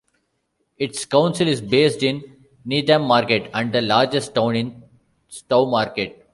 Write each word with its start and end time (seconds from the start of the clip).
Its 0.79 1.05
council 1.05 1.47
is 1.47 1.61
based 1.61 2.01
in 2.01 2.23
Needham 2.65 3.03
Market, 3.03 3.51
and 3.53 3.71
the 3.71 3.81
largest 3.81 4.33
town 4.33 4.55
is 4.55 4.73
Stowmarket. 5.43 6.23